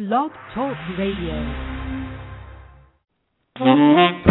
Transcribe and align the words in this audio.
Blog 0.00 0.30
Talk 0.54 0.78
Radio. 0.96 1.34
Mm-hmm. 3.60 4.29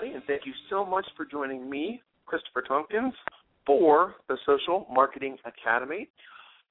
Everybody, 0.00 0.16
and 0.16 0.24
thank 0.26 0.46
you 0.46 0.52
so 0.68 0.84
much 0.84 1.06
for 1.16 1.24
joining 1.24 1.68
me, 1.68 2.00
Christopher 2.26 2.62
Tompkins, 2.62 3.12
for 3.66 4.14
the 4.28 4.36
Social 4.46 4.86
Marketing 4.92 5.36
Academy. 5.44 6.08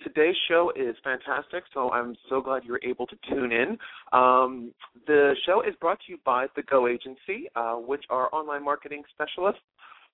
Today's 0.03 0.35
show 0.47 0.71
is 0.75 0.95
fantastic, 1.03 1.63
so 1.73 1.91
I'm 1.91 2.15
so 2.29 2.41
glad 2.41 2.63
you're 2.63 2.79
able 2.83 3.05
to 3.07 3.15
tune 3.29 3.51
in. 3.51 3.77
Um, 4.13 4.71
the 5.05 5.33
show 5.45 5.61
is 5.61 5.75
brought 5.81 5.99
to 6.05 6.11
you 6.13 6.17
by 6.25 6.47
the 6.55 6.63
Go 6.63 6.87
Agency, 6.87 7.49
uh, 7.55 7.73
which 7.73 8.03
are 8.09 8.33
online 8.33 8.63
marketing 8.63 9.03
specialists 9.13 9.61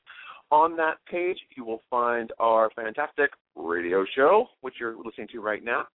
On 0.51 0.75
that 0.77 0.95
page, 1.09 1.37
you 1.55 1.65
will 1.65 1.81
find 1.89 2.31
our 2.39 2.69
fantastic 2.75 3.31
radio 3.55 4.05
show, 4.15 4.47
which 4.61 4.75
you're 4.79 4.95
listening 4.97 5.27
to 5.31 5.41
right 5.41 5.63
now, 5.63 5.87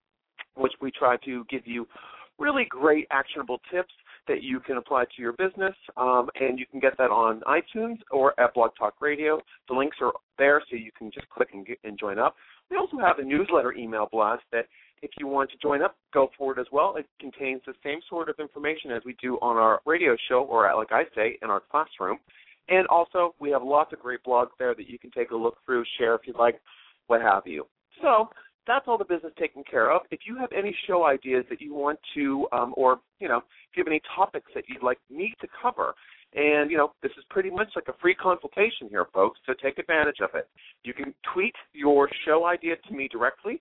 which 0.57 0.73
we 0.81 0.91
try 0.91 1.17
to 1.25 1.45
give 1.51 1.67
you 1.67 1.87
really 2.39 2.67
great 2.69 3.07
actionable 3.11 3.61
tips 3.73 3.93
that 4.27 4.43
you 4.43 4.59
can 4.61 4.77
apply 4.79 5.05
to 5.05 5.23
your 5.23 5.33
business. 5.33 5.75
Um, 5.97 6.29
and 6.41 6.59
you 6.59 6.67
can 6.67 6.81
get 6.81 6.97
that 6.99 7.11
on 7.11 7.43
iTunes 7.43 7.99
or 8.11 8.39
at 8.41 8.55
Blog 8.55 8.71
Talk 8.79 8.95
Radio. 9.01 9.41
The 9.69 9.75
links 9.75 9.99
are 10.01 10.13
there, 10.39 10.63
so 10.71 10.77
you 10.77 10.91
can 10.97 11.11
just 11.13 11.29
click 11.29 11.51
and, 11.53 11.67
get, 11.67 11.79
and 11.85 11.99
join 11.99 12.19
up. 12.19 12.35
We 12.71 12.77
also 12.77 12.99
have 12.99 13.19
a 13.19 13.25
newsletter 13.25 13.73
email 13.75 14.09
blast 14.11 14.43
that 14.53 14.67
if 15.03 15.11
you 15.19 15.27
want 15.27 15.51
to 15.51 15.57
join 15.59 15.83
up, 15.83 15.97
go 16.15 16.31
for 16.39 16.53
it 16.53 16.61
as 16.61 16.67
well. 16.73 16.97
It 16.97 17.07
contains 17.21 17.61
the 17.67 17.75
same 17.85 18.01
sort 18.09 18.31
of 18.31 18.37
information 18.39 18.91
as 18.91 19.03
we 19.05 19.15
do 19.21 19.37
on 19.43 19.57
our 19.57 19.81
radio 19.85 20.17
show, 20.29 20.45
or 20.45 20.73
like 20.75 20.93
I 20.93 21.05
say, 21.15 21.39
in 21.43 21.51
our 21.51 21.61
classroom. 21.71 22.19
And 22.71 22.87
also, 22.87 23.35
we 23.39 23.51
have 23.51 23.63
lots 23.63 23.93
of 23.93 23.99
great 23.99 24.25
blogs 24.25 24.49
there 24.59 24.75
that 24.75 24.89
you 24.89 24.99
can 24.99 25.11
take 25.11 25.31
a 25.31 25.37
look 25.37 25.59
through, 25.67 25.85
share 25.99 26.15
if 26.15 26.23
you'd 26.25 26.37
like, 26.37 26.59
what 27.09 27.21
have 27.21 27.43
you. 27.47 27.67
So 28.01 28.31
that's 28.67 28.87
all 28.89 28.99
the 28.99 29.05
business 29.05 29.33
taken 29.39 29.63
care 29.69 29.91
of. 29.91 30.03
If 30.11 30.21
you 30.27 30.37
have 30.39 30.51
any 30.57 30.75
show 30.87 31.05
ideas 31.05 31.45
that 31.51 31.61
you 31.61 31.75
want 31.75 31.99
to, 32.15 32.47
um, 32.53 32.75
or 32.77 33.01
you 33.21 33.29
know, 33.29 33.39
if 33.39 33.77
you 33.77 33.83
have 33.83 33.89
any 33.89 34.01
topics 34.15 34.51
that 34.55 34.65
you'd 34.69 34.83
like 34.83 34.99
me 35.11 35.35
to 35.41 35.49
cover, 35.61 35.95
and 36.35 36.71
you 36.71 36.77
know, 36.77 36.93
this 37.03 37.13
is 37.19 37.25
pretty 37.31 37.51
much 37.51 37.69
like 37.77 37.89
a 37.89 37.99
free 38.01 38.15
consultation 38.15 38.89
here, 38.89 39.07
folks. 39.13 39.39
So 39.47 39.55
take 39.63 39.79
advantage 39.79 40.19
of 40.23 40.31
it. 40.35 40.49
You 40.83 40.95
can 40.95 41.15
tweet 41.33 41.55
your 41.73 42.09
show 42.27 42.47
idea 42.47 42.75
to 42.89 42.95
me 42.95 43.09
directly 43.11 43.61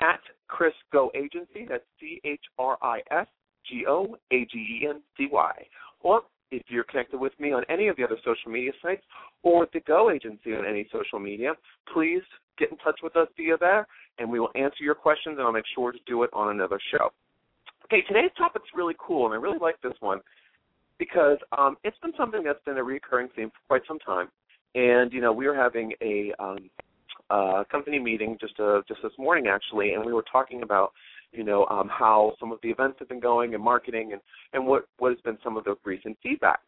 at 0.00 0.20
Chris 0.48 0.74
Go 0.92 1.10
Agency. 1.14 1.66
That's 1.68 1.84
C 2.00 2.20
H 2.24 2.42
R 2.58 2.78
I 2.82 3.00
S 3.10 3.26
G 3.68 3.84
O 3.88 4.16
A 4.32 4.46
G 4.52 4.82
E 4.82 4.86
N 4.88 5.00
C 5.16 5.28
Y. 5.30 5.52
Or 6.00 6.22
if 6.52 6.62
you're 6.68 6.84
connected 6.84 7.18
with 7.18 7.32
me 7.40 7.52
on 7.52 7.64
any 7.68 7.88
of 7.88 7.96
the 7.96 8.04
other 8.04 8.18
social 8.24 8.52
media 8.52 8.70
sites 8.80 9.02
or 9.42 9.66
the 9.72 9.80
Go 9.80 10.10
Agency 10.10 10.54
on 10.54 10.64
any 10.64 10.86
social 10.92 11.18
media, 11.18 11.54
please 11.92 12.22
get 12.58 12.70
in 12.70 12.76
touch 12.78 13.00
with 13.02 13.16
us 13.16 13.26
via 13.36 13.56
there 13.58 13.88
and 14.18 14.30
we 14.30 14.38
will 14.38 14.50
answer 14.54 14.84
your 14.84 14.94
questions 14.94 15.36
and 15.38 15.46
I'll 15.46 15.52
make 15.52 15.64
sure 15.74 15.90
to 15.90 15.98
do 16.06 16.22
it 16.22 16.30
on 16.32 16.50
another 16.50 16.78
show. 16.92 17.10
Okay, 17.86 18.02
today's 18.06 18.30
topic's 18.38 18.68
really 18.74 18.94
cool 18.98 19.24
and 19.26 19.34
I 19.34 19.38
really 19.38 19.58
like 19.58 19.80
this 19.82 19.94
one 20.00 20.20
because 20.98 21.38
um, 21.56 21.76
it's 21.82 21.96
been 22.02 22.12
something 22.16 22.44
that's 22.44 22.62
been 22.64 22.76
a 22.76 22.84
recurring 22.84 23.28
theme 23.34 23.50
for 23.50 23.78
quite 23.78 23.82
some 23.88 23.98
time. 23.98 24.28
And 24.74 25.12
you 25.12 25.20
know, 25.20 25.32
we 25.32 25.46
were 25.46 25.56
having 25.56 25.92
a 26.02 26.32
um, 26.38 26.70
uh, 27.30 27.64
company 27.70 27.98
meeting 27.98 28.36
just 28.40 28.58
uh, 28.60 28.82
just 28.86 29.00
this 29.02 29.12
morning 29.18 29.46
actually, 29.48 29.94
and 29.94 30.04
we 30.04 30.12
were 30.12 30.24
talking 30.30 30.62
about 30.62 30.92
you 31.32 31.44
know 31.44 31.66
um, 31.66 31.88
how 31.88 32.32
some 32.38 32.52
of 32.52 32.58
the 32.62 32.70
events 32.70 32.96
have 32.98 33.08
been 33.08 33.20
going 33.20 33.54
and 33.54 33.62
marketing 33.62 34.12
and 34.12 34.20
and 34.52 34.66
what 34.66 34.86
what 34.98 35.10
has 35.10 35.20
been 35.20 35.38
some 35.42 35.56
of 35.56 35.64
the 35.64 35.74
recent 35.84 36.16
feedback. 36.22 36.60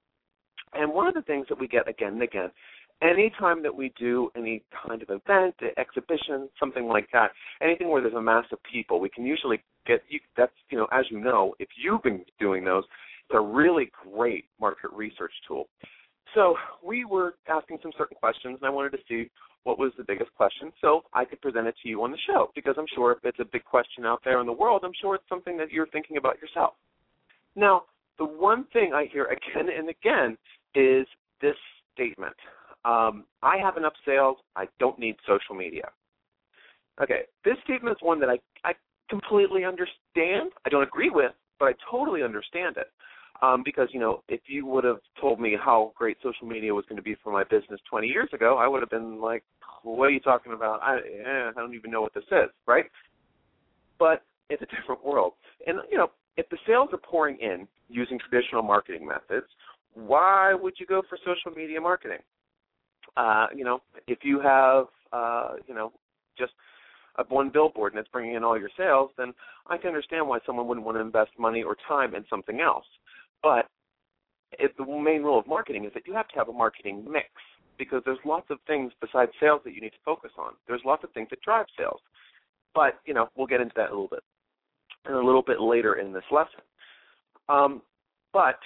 And 0.73 0.93
one 0.93 1.07
of 1.07 1.15
the 1.15 1.23
things 1.23 1.47
that 1.49 1.59
we 1.59 1.69
get 1.69 1.89
again 1.89 2.15
and 2.15 2.23
again, 2.23 2.51
anytime 3.01 3.63
that 3.63 3.75
we 3.75 3.93
do 3.99 4.31
any 4.37 4.63
kind 4.87 5.03
of 5.03 5.09
event, 5.11 5.55
exhibition, 5.77 6.49
something 6.59 6.87
like 6.87 7.09
that, 7.13 7.31
anything 7.63 7.91
where 7.91 8.03
there's 8.03 8.15
a 8.15 8.23
mass 8.23 8.45
of 8.51 8.59
people, 8.71 8.99
we 8.99 9.09
can 9.09 9.25
usually 9.25 9.63
get 9.87 10.03
you, 10.09 10.19
that's 10.37 10.53
you 10.71 10.79
know 10.79 10.89
as 10.93 11.05
you 11.11 11.21
know, 11.21 11.55
if 11.59 11.69
you've 11.83 12.03
been 12.03 12.25
doing 12.41 12.65
those, 12.65 12.85
it's 13.29 13.37
a 13.37 13.41
really 13.41 13.91
great 14.13 14.47
market 14.61 14.91
research 14.93 15.33
tool. 15.47 15.69
So 16.35 16.57
we 16.83 17.05
were 17.05 17.35
asking 17.49 17.79
some 17.83 17.93
certain 17.97 18.17
questions, 18.17 18.59
and 18.61 18.67
I 18.67 18.71
wanted 18.71 18.91
to 18.91 18.99
see 19.09 19.31
what 19.65 19.79
was 19.79 19.93
the 19.97 20.05
biggest 20.05 20.33
question 20.35 20.73
so 20.81 21.03
I 21.13 21.25
could 21.25 21.41
present 21.41 21.67
it 21.67 21.75
to 21.83 21.89
you 21.89 22.03
on 22.03 22.11
the 22.11 22.19
show 22.27 22.51
because 22.55 22.75
I'm 22.79 22.87
sure 22.95 23.13
if 23.13 23.19
it's 23.25 23.41
a 23.41 23.45
big 23.45 23.65
question 23.65 24.05
out 24.05 24.21
there 24.25 24.41
in 24.41 24.47
the 24.47 24.53
world, 24.53 24.83
I'm 24.85 24.93
sure 25.01 25.15
it's 25.15 25.29
something 25.29 25.57
that 25.59 25.73
you're 25.73 25.87
thinking 25.89 26.17
about 26.17 26.41
yourself. 26.41 26.75
Now, 27.57 27.85
the 28.19 28.25
one 28.25 28.65
thing 28.73 28.93
I 28.95 29.07
hear 29.11 29.25
again 29.25 29.69
and 29.77 29.89
again 29.89 30.39
is 30.75 31.07
this 31.41 31.57
statement 31.95 32.37
um, 32.85 33.25
I 33.43 33.57
have 33.57 33.77
enough 33.77 33.95
sales, 34.05 34.37
I 34.57 34.67
don't 34.79 34.99
need 34.99 35.17
social 35.27 35.55
media. 35.55 35.89
Okay, 37.03 37.23
this 37.45 37.57
statement 37.65 37.97
is 37.97 38.03
one 38.03 38.21
that 38.21 38.29
I, 38.29 38.39
I 38.63 38.75
completely 39.09 39.65
understand. 39.65 40.51
I 40.67 40.69
don't 40.69 40.83
agree 40.83 41.11
with, 41.11 41.33
but 41.59 41.67
I 41.67 41.73
totally 41.91 42.23
understand 42.23 42.77
it. 42.77 42.89
Um, 43.45 43.63
because 43.65 43.89
you 43.93 44.01
know, 44.01 44.23
if 44.29 44.41
you 44.47 44.65
would 44.67 44.85
have 44.85 45.01
told 45.21 45.41
me 45.41 45.57
how 45.63 45.93
great 45.97 46.17
social 46.23 46.47
media 46.47 46.75
was 46.75 46.85
going 46.89 46.97
to 46.97 47.03
be 47.03 47.17
for 47.23 47.33
my 47.33 47.45
business 47.45 47.81
20 47.91 48.07
years 48.07 48.29
ago, 48.33 48.57
I 48.59 48.69
would 48.69 48.81
have 48.81 48.91
been 48.91 49.21
like, 49.21 49.43
"What 49.83 50.07
are 50.07 50.11
you 50.11 50.21
talking 50.21 50.53
about? 50.53 50.83
I, 50.83 50.97
eh, 50.99 51.51
I 51.51 51.53
don't 51.55 51.75
even 51.75 51.91
know 51.91 52.01
what 52.01 52.15
this 52.15 52.25
is." 52.31 52.51
Right? 52.67 52.87
But 53.99 54.23
it's 54.51 54.63
a 54.63 54.67
different 54.67 55.05
world, 55.05 55.35
and 55.67 55.79
you 55.91 55.99
know, 55.99 56.11
if 56.37 56.49
the 56.49 56.59
sales 56.67 56.91
are 56.93 56.99
pouring 56.99 57.39
in 57.39 57.67
using 57.89 58.19
traditional 58.19 58.63
marketing 58.63 59.07
methods, 59.07 59.47
why 59.95 60.55
would 60.55 60.75
you 60.79 60.87
go 60.87 61.03
for 61.09 61.19
social 61.19 61.57
media 61.57 61.81
marketing? 61.81 62.19
Uh, 63.17 63.47
you 63.55 63.65
know, 63.65 63.81
if 64.07 64.19
you 64.23 64.41
have, 64.41 64.87
uh, 65.13 65.55
you 65.67 65.75
know, 65.75 65.93
just 66.37 66.53
a 67.17 67.25
one 67.29 67.51
billboard 67.51 67.93
and 67.93 68.01
it's 68.01 68.09
bringing 68.09 68.35
in 68.35 68.43
all 68.43 68.59
your 68.59 68.71
sales, 68.77 69.11
then 69.17 69.33
I 69.69 69.77
can 69.77 69.89
understand 69.89 70.27
why 70.27 70.39
someone 70.45 70.67
wouldn't 70.67 70.85
want 70.85 70.97
to 70.97 71.01
invest 71.01 71.31
money 71.39 71.63
or 71.63 71.77
time 71.87 72.15
in 72.15 72.25
something 72.29 72.61
else. 72.61 72.87
But 73.45 73.67
if 74.59 74.75
the 74.77 74.87
main 74.87 75.23
rule 75.23 75.39
of 75.39 75.47
marketing 75.47 75.85
is 75.85 75.93
that 75.93 76.07
you 76.07 76.15
have 76.15 76.29
to 76.29 76.35
have 76.37 76.49
a 76.49 76.53
marketing 76.53 77.05
mix 77.09 77.29
because 77.79 78.03
there's 78.07 78.19
lots 78.25 78.47
of 78.51 78.59
things 78.67 78.91
besides 79.01 79.31
sales 79.39 79.61
that 79.65 79.75
you 79.75 79.81
need 79.83 79.91
to 79.91 80.05
focus 80.05 80.31
on. 80.39 80.53
There's 80.67 80.81
lots 80.85 81.05
of 81.05 81.13
things 81.13 81.29
that 81.31 81.43
drive 81.43 81.67
sales. 81.79 82.01
But, 82.75 83.01
you 83.05 83.13
know, 83.13 83.29
we'll 83.37 83.47
get 83.47 83.61
into 83.61 83.75
that 83.77 83.91
a 83.91 83.93
little 83.93 84.09
bit 84.09 84.23
and 85.05 85.15
a 85.15 85.23
little 85.23 85.43
bit 85.43 85.61
later 85.61 85.95
in 85.95 86.13
this 86.13 86.25
lesson. 86.31 86.61
Um, 87.51 87.83
but 88.33 88.59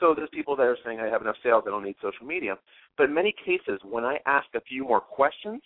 so 0.00 0.14
there's 0.16 0.30
people 0.32 0.56
that 0.56 0.62
are 0.62 0.78
saying 0.84 1.00
I 1.00 1.06
have 1.06 1.20
enough 1.20 1.36
sales, 1.42 1.64
I 1.66 1.70
don't 1.70 1.84
need 1.84 1.96
social 2.00 2.26
media. 2.26 2.56
But 2.96 3.04
in 3.04 3.14
many 3.14 3.34
cases, 3.44 3.78
when 3.88 4.04
I 4.04 4.18
ask 4.24 4.46
a 4.54 4.60
few 4.62 4.84
more 4.84 5.00
questions, 5.00 5.60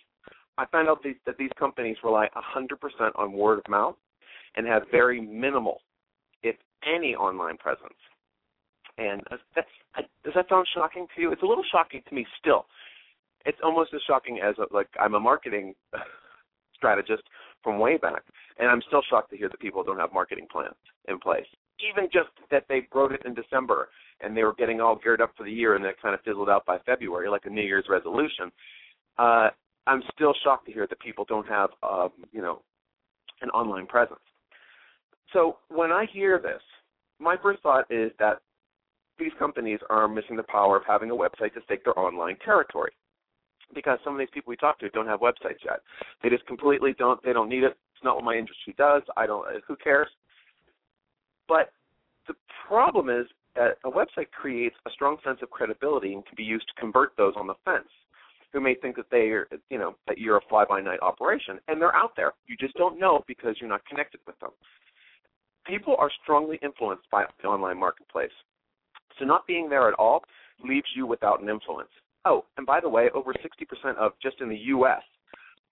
I 0.57 0.65
find 0.65 0.89
out 0.89 1.01
these, 1.01 1.15
that 1.25 1.37
these 1.37 1.51
companies 1.57 1.95
rely 2.03 2.27
100% 2.35 3.11
on 3.15 3.31
word 3.31 3.59
of 3.59 3.69
mouth 3.69 3.95
and 4.57 4.67
have 4.67 4.83
very 4.91 5.21
minimal, 5.21 5.79
if 6.43 6.57
any, 6.85 7.15
online 7.15 7.55
presence. 7.57 7.93
And 8.99 9.21
that's, 9.55 9.67
does 10.23 10.33
that 10.35 10.49
sound 10.49 10.67
shocking 10.75 11.07
to 11.15 11.21
you? 11.21 11.31
It's 11.31 11.41
a 11.41 11.45
little 11.45 11.63
shocking 11.71 12.01
to 12.09 12.15
me 12.15 12.25
still. 12.39 12.65
It's 13.45 13.57
almost 13.63 13.93
as 13.93 14.01
shocking 14.05 14.39
as 14.43 14.55
a, 14.57 14.73
like 14.73 14.89
I'm 14.99 15.13
a 15.15 15.19
marketing 15.19 15.73
strategist 16.75 17.23
from 17.63 17.79
way 17.79 17.97
back, 17.97 18.23
and 18.57 18.69
I'm 18.69 18.81
still 18.87 19.01
shocked 19.09 19.31
to 19.31 19.37
hear 19.37 19.47
that 19.49 19.59
people 19.59 19.83
don't 19.83 19.97
have 19.97 20.13
marketing 20.13 20.47
plans 20.51 20.75
in 21.07 21.17
place. 21.19 21.45
Even 21.89 22.09
just 22.11 22.29
that 22.51 22.65
they 22.67 22.87
wrote 22.93 23.13
it 23.13 23.21
in 23.25 23.33
December 23.33 23.87
and 24.21 24.35
they 24.35 24.43
were 24.43 24.53
getting 24.55 24.81
all 24.81 24.97
geared 25.01 25.21
up 25.21 25.31
for 25.37 25.45
the 25.45 25.51
year, 25.51 25.75
and 25.75 25.83
then 25.83 25.91
it 25.91 26.01
kind 26.01 26.13
of 26.13 26.19
fizzled 26.21 26.49
out 26.49 26.65
by 26.65 26.77
February, 26.85 27.29
like 27.29 27.45
a 27.45 27.49
New 27.49 27.61
Year's 27.61 27.85
resolution. 27.89 28.51
Uh, 29.17 29.49
I'm 29.87 30.03
still 30.13 30.33
shocked 30.43 30.65
to 30.65 30.73
hear 30.73 30.87
that 30.87 30.99
people 30.99 31.23
don't 31.25 31.47
have, 31.47 31.69
uh, 31.81 32.09
you 32.33 32.41
know, 32.41 32.61
an 33.41 33.49
online 33.51 33.87
presence. 33.87 34.19
So 35.31 35.57
when 35.69 35.91
I 35.91 36.05
hear 36.11 36.37
this, 36.37 36.61
my 37.19 37.37
first 37.41 37.61
thought 37.61 37.85
is 37.89 38.11
that 38.19 38.39
these 39.19 39.31
companies 39.37 39.79
are 39.89 40.07
missing 40.07 40.35
the 40.35 40.43
power 40.43 40.77
of 40.77 40.83
having 40.87 41.11
a 41.11 41.15
website 41.15 41.53
to 41.53 41.61
stake 41.65 41.83
their 41.83 41.97
online 41.97 42.37
territory. 42.43 42.91
Because 43.73 43.99
some 44.03 44.13
of 44.13 44.19
these 44.19 44.29
people 44.33 44.49
we 44.49 44.57
talk 44.57 44.79
to 44.79 44.89
don't 44.89 45.05
have 45.05 45.19
websites 45.19 45.63
yet. 45.63 45.81
They 46.23 46.29
just 46.29 46.45
completely 46.47 46.95
don't 46.97 47.21
they 47.23 47.33
don't 47.33 47.49
need 47.49 47.63
it. 47.63 47.77
It's 47.93 48.03
not 48.03 48.15
what 48.15 48.25
my 48.25 48.35
industry 48.35 48.73
does. 48.77 49.03
I 49.15 49.27
don't 49.27 49.45
uh, 49.45 49.59
who 49.67 49.75
cares? 49.75 50.07
But 51.47 51.71
the 52.27 52.33
problem 52.67 53.09
is 53.09 53.27
that 53.55 53.77
a 53.83 53.91
website 53.91 54.31
creates 54.31 54.75
a 54.87 54.91
strong 54.91 55.17
sense 55.23 55.39
of 55.43 55.49
credibility 55.49 56.13
and 56.13 56.25
can 56.25 56.35
be 56.35 56.43
used 56.43 56.67
to 56.67 56.81
convert 56.81 57.15
those 57.17 57.33
on 57.35 57.45
the 57.45 57.55
fence 57.65 57.89
who 58.51 58.59
may 58.59 58.75
think 58.75 58.95
that 58.95 59.09
they 59.11 59.29
are, 59.29 59.47
you 59.69 59.77
know, 59.77 59.95
that 60.07 60.17
you're 60.17 60.37
a 60.37 60.41
fly 60.49 60.65
by 60.65 60.81
night 60.81 60.99
operation, 61.01 61.59
and 61.67 61.79
they're 61.79 61.95
out 61.95 62.13
there. 62.15 62.33
You 62.47 62.55
just 62.57 62.73
don't 62.75 62.99
know 62.99 63.23
because 63.27 63.55
you're 63.59 63.69
not 63.69 63.85
connected 63.85 64.19
with 64.25 64.39
them. 64.39 64.51
People 65.67 65.95
are 65.99 66.09
strongly 66.23 66.59
influenced 66.63 67.09
by 67.11 67.25
the 67.41 67.47
online 67.47 67.79
marketplace. 67.79 68.31
So 69.19 69.25
not 69.25 69.45
being 69.45 69.69
there 69.69 69.87
at 69.87 69.93
all 69.95 70.23
leaves 70.63 70.87
you 70.95 71.05
without 71.05 71.41
an 71.41 71.49
influence. 71.49 71.89
Oh, 72.25 72.45
and 72.57 72.65
by 72.65 72.79
the 72.79 72.89
way, 72.89 73.09
over 73.13 73.33
60% 73.33 73.95
of 73.97 74.13
just 74.21 74.41
in 74.41 74.49
the 74.49 74.57
U.S. 74.57 75.01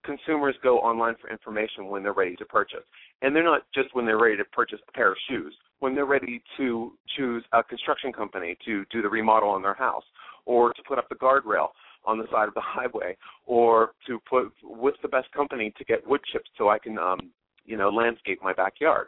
consumers 0.06 0.56
go 0.64 0.80
online 0.80 1.16
for 1.20 1.30
information 1.30 1.88
when 1.88 2.04
they're 2.04 2.14
ready 2.14 2.36
to 2.38 2.46
purchase, 2.46 2.84
and 3.22 3.36
they're 3.36 3.44
not 3.44 3.64
just 3.74 3.94
when 3.94 4.06
they're 4.06 4.20
ready 4.20 4.38
to 4.38 4.46
purchase 4.46 4.80
a 4.88 4.92
pair 4.92 5.12
of 5.12 5.18
shoes. 5.30 5.54
When 5.80 5.94
they're 5.94 6.06
ready 6.06 6.42
to 6.58 6.94
choose 7.16 7.44
a 7.54 7.64
construction 7.64 8.12
company 8.12 8.58
to 8.66 8.86
do 8.92 9.02
the 9.02 9.10
remodel 9.10 9.50
on 9.50 9.62
their 9.62 9.74
house, 9.74 10.06
or 10.46 10.74
to 10.74 10.82
put 10.88 10.98
up 10.98 11.10
the 11.10 11.16
guardrail 11.16 11.70
on 12.06 12.18
the 12.18 12.26
side 12.32 12.48
of 12.48 12.54
the 12.54 12.62
highway, 12.64 13.18
or 13.46 13.92
to 14.08 14.20
put 14.30 14.52
with 14.64 14.96
the 15.02 15.08
best 15.08 15.32
company 15.32 15.74
to 15.78 15.84
get 15.84 16.08
wood 16.08 16.22
chips 16.32 16.50
so 16.58 16.70
I 16.70 16.80
can, 16.80 16.98
um, 16.98 17.32
you 17.66 17.78
know, 17.78 17.90
landscape 17.90 18.40
my 18.42 18.54
backyard. 18.54 19.08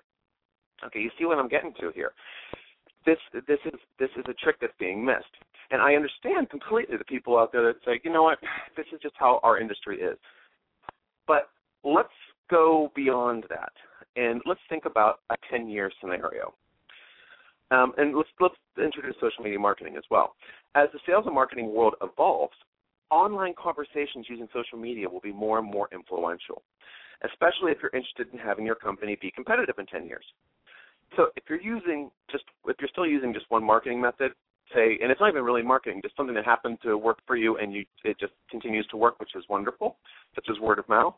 Okay, 0.86 1.00
you 1.00 1.10
see 1.18 1.26
what 1.26 1.40
I'm 1.40 1.50
getting 1.50 1.74
to 1.80 1.92
here 1.94 2.12
this 3.06 3.18
this 3.34 3.60
is 3.66 3.80
this 4.00 4.10
is 4.18 4.26
a 4.28 4.34
trick 4.34 4.58
that's 4.62 4.74
being 4.80 5.04
missed. 5.04 5.36
And 5.72 5.82
I 5.82 5.94
understand 5.94 6.50
completely 6.50 6.98
the 6.98 7.06
people 7.06 7.38
out 7.38 7.52
there 7.52 7.64
that 7.68 7.76
say, 7.86 8.02
you 8.04 8.12
know 8.12 8.24
what, 8.24 8.40
this 8.78 8.86
is 8.94 9.00
just 9.02 9.16
how 9.18 9.40
our 9.44 9.60
industry 9.60 10.00
is. 10.00 10.18
But 11.28 11.50
let's 11.84 12.10
go 12.50 12.92
beyond 12.96 13.46
that 13.50 13.72
and 14.16 14.42
let's 14.46 14.60
think 14.70 14.86
about 14.86 15.20
a 15.30 15.36
10 15.52 15.70
year 15.70 15.92
scenario. 16.02 16.54
Um, 17.72 17.94
and 17.98 18.16
let's 18.16 18.30
let's 18.40 18.56
introduce 18.84 19.16
social 19.16 19.44
media 19.44 19.60
marketing 19.60 19.96
as 19.96 20.04
well. 20.10 20.36
As 20.76 20.88
the 20.92 21.00
sales 21.06 21.26
and 21.26 21.36
marketing 21.36 21.72
world 21.72 21.94
evolves, 22.02 22.56
online 23.12 23.54
conversations 23.62 24.26
using 24.28 24.48
social 24.54 24.78
media 24.78 25.08
will 25.08 25.20
be 25.20 25.32
more 25.32 25.60
and 25.60 25.70
more 25.70 25.88
influential, 25.92 26.64
especially 27.24 27.72
if 27.72 27.78
you're 27.82 27.94
interested 27.94 28.28
in 28.34 28.40
having 28.40 28.66
your 28.66 28.76
company 28.76 29.18
be 29.22 29.32
competitive 29.32 29.76
in 29.78 29.86
10 29.86 30.06
years. 30.06 30.26
So 31.16 31.28
if 31.36 31.44
you're 31.50 31.62
using 31.62 32.12
just 32.32 32.44
if 32.66 32.78
you're 32.80 32.90
still 32.90 33.08
using 33.08 33.34
just 33.34 33.46
one 33.50 33.64
marketing 33.64 34.00
method, 34.00 34.32
say, 34.74 34.98
and 35.02 35.12
it's 35.12 35.20
not 35.20 35.30
even 35.30 35.44
really 35.44 35.64
marketing, 35.64 36.02
just 36.04 36.16
something 36.16 36.36
that 36.36 36.46
happened 36.46 36.78
to 36.84 36.98
work 36.98 37.20
for 37.26 37.36
you 37.36 37.58
and 37.58 37.74
you 37.74 37.86
it 38.04 38.20
just 38.20 38.34
continues 38.50 38.86
to 38.88 38.98
work, 38.98 39.20
which 39.20 39.36
is 39.36 39.44
wonderful, 39.50 39.98
such 40.36 40.48
as 40.50 40.60
word 40.60 40.80
of 40.80 40.88
mouth. 40.88 41.16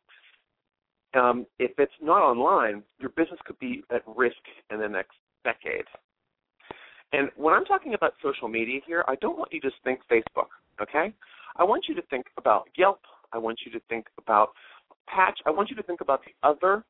Um, 1.13 1.45
if 1.59 1.71
it's 1.77 1.91
not 2.01 2.21
online, 2.21 2.83
your 2.99 3.09
business 3.09 3.39
could 3.45 3.59
be 3.59 3.83
at 3.93 4.01
risk 4.15 4.37
in 4.69 4.79
the 4.79 4.87
next 4.87 5.17
decade. 5.43 5.85
And 7.13 7.29
when 7.35 7.53
I'm 7.53 7.65
talking 7.65 7.93
about 7.93 8.13
social 8.23 8.47
media 8.47 8.79
here, 8.87 9.03
I 9.07 9.15
don't 9.15 9.37
want 9.37 9.51
you 9.51 9.59
to 9.59 9.69
just 9.69 9.83
think 9.83 9.99
Facebook, 10.09 10.47
okay? 10.81 11.13
I 11.57 11.63
want 11.65 11.85
you 11.89 11.95
to 11.95 12.01
think 12.03 12.27
about 12.37 12.69
Yelp. 12.77 13.01
I 13.33 13.37
want 13.37 13.59
you 13.65 13.71
to 13.73 13.81
think 13.89 14.05
about 14.17 14.51
Patch. 15.07 15.37
I 15.45 15.51
want 15.51 15.69
you 15.69 15.75
to 15.75 15.83
think 15.83 15.99
about 15.99 16.21
the 16.25 16.47
other 16.47 16.83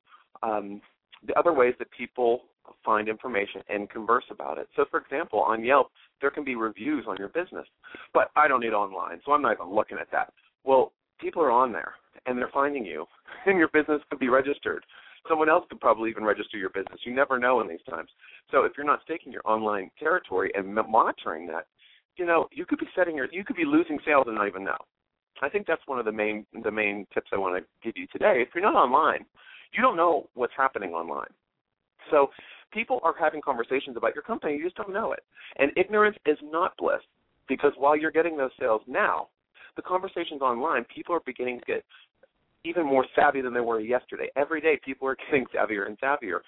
um, 0.44 0.82
the 1.28 1.38
other 1.38 1.54
ways 1.54 1.76
that 1.78 1.88
people 1.92 2.42
find 2.84 3.08
information 3.08 3.62
and 3.70 3.90
converse 3.90 4.24
about 4.30 4.58
it. 4.58 4.68
So, 4.76 4.86
for 4.90 5.00
example, 5.00 5.40
on 5.40 5.64
Yelp, 5.64 5.92
there 6.20 6.32
can 6.32 6.44
be 6.44 6.56
reviews 6.56 7.06
on 7.08 7.18
your 7.18 7.30
business, 7.30 7.66
but 8.14 8.32
I 8.36 8.48
don't 8.48 8.62
need 8.62 8.74
online, 8.74 9.20
so 9.26 9.32
I'm 9.34 9.42
not 9.42 9.54
even 9.54 9.74
looking 9.74 9.98
at 10.00 10.12
that. 10.12 10.34
Well, 10.64 10.94
people 11.20 11.42
are 11.42 11.52
on 11.52 11.72
there 11.72 11.94
and 12.26 12.38
they're 12.38 12.52
finding 12.54 12.86
you, 12.86 13.06
and 13.46 13.58
your 13.58 13.70
business 13.70 14.02
could 14.10 14.20
be 14.20 14.30
registered. 14.30 14.86
Someone 15.30 15.50
else 15.50 15.66
could 15.70 15.80
probably 15.80 16.10
even 16.10 16.24
register 16.24 16.58
your 16.58 16.70
business. 16.70 17.00
You 17.06 17.14
never 17.14 17.38
know 17.38 17.62
in 17.62 17.68
these 17.68 17.84
times. 17.90 18.10
So, 18.50 18.64
if 18.64 18.74
you're 18.76 18.86
not 18.86 19.02
staking 19.04 19.32
your 19.32 19.44
online 19.46 19.92
territory 20.00 20.52
and 20.56 20.74
monitoring 20.74 21.46
that, 21.48 21.68
you 22.18 22.26
know, 22.26 22.48
you 22.52 22.66
could 22.66 22.80
be 22.80 22.88
setting 22.96 23.16
your, 23.16 23.28
you 23.32 23.44
could 23.44 23.56
be 23.56 23.66
losing 23.66 24.00
sales 24.06 24.26
and 24.28 24.36
not 24.36 24.48
even 24.48 24.64
know. 24.64 24.78
I 25.42 25.50
think 25.50 25.66
that's 25.66 25.82
one 25.86 26.00
of 26.00 26.06
the 26.06 26.12
main 26.12 26.46
the 26.64 26.72
main 26.72 27.08
tips 27.14 27.30
I 27.34 27.38
want 27.38 27.64
to 27.64 27.68
give 27.84 28.00
you 28.00 28.08
today. 28.12 28.44
If 28.48 28.50
you're 28.54 28.64
not 28.64 28.76
online, 28.76 29.26
you 29.74 29.82
don't 29.82 29.98
know 29.98 30.30
what's 30.34 30.54
happening 30.56 30.92
online. 30.92 31.30
So 32.10 32.30
people 32.72 33.00
are 33.04 33.14
having 33.18 33.42
conversations 33.42 33.98
about 33.98 34.16
your 34.16 34.24
company, 34.24 34.56
you 34.56 34.64
just 34.64 34.76
don't 34.76 34.94
know 34.94 35.12
it. 35.14 35.24
And 35.58 35.72
ignorance 35.76 36.18
is 36.26 36.38
not 36.44 36.76
bliss 36.78 37.02
because 37.48 37.74
while 37.78 37.96
you're 37.96 38.12
getting 38.12 38.38
those 38.38 38.52
sales 38.60 38.82
now, 38.88 39.28
the 39.76 39.82
conversations 39.82 40.42
online, 40.42 40.86
people 40.94 41.16
are 41.16 41.22
beginning 41.26 41.60
to 41.60 41.66
get 41.66 41.84
even 42.64 42.86
more 42.86 43.06
savvy 43.16 43.42
than 43.42 43.54
they 43.54 43.62
were 43.62 43.80
yesterday. 43.80 44.30
Every 44.36 44.62
day, 44.62 44.80
people 44.84 45.08
are 45.08 45.16
getting 45.32 45.46
savvier 45.56 45.88
and 45.88 46.00
savvier 46.00 46.40